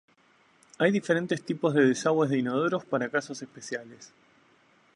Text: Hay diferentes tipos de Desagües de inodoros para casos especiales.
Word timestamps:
Hay 0.79 0.89
diferentes 0.91 1.43
tipos 1.45 1.75
de 1.75 1.85
Desagües 1.85 2.31
de 2.31 2.39
inodoros 2.39 2.83
para 2.83 3.11
casos 3.11 3.39
especiales. 3.43 4.11